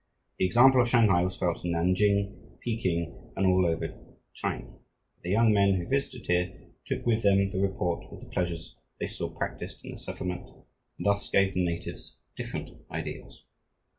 [0.39, 3.93] The example of Shanghai was felt in Nanking, Peking, and all over
[4.33, 4.65] China,
[5.13, 8.77] for the young men who visited here took with them the report of the pleasures
[8.99, 10.47] they saw practiced in this settlement
[10.97, 13.45] and thus gave the natives different ideas.